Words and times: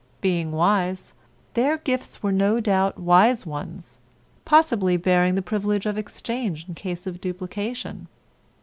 Being 0.19 0.51
wise, 0.51 1.13
their 1.53 1.77
gifts 1.77 2.23
were 2.23 2.31
no 2.31 2.59
doubt 2.59 2.97
wise 2.97 3.45
ones, 3.45 3.99
possibly 4.45 4.97
bearing 4.97 5.35
the 5.35 5.43
privilege 5.43 5.85
of 5.85 5.95
exchange 5.95 6.67
in 6.67 6.73
case 6.73 7.05
of 7.05 7.21
duplication. 7.21 8.07